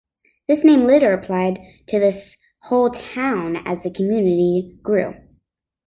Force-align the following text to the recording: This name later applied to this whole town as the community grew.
This 0.47 0.63
name 0.63 0.85
later 0.85 1.13
applied 1.13 1.59
to 1.89 1.99
this 1.99 2.35
whole 2.63 2.89
town 2.89 3.57
as 3.67 3.83
the 3.83 3.91
community 3.91 4.79
grew. 4.81 5.13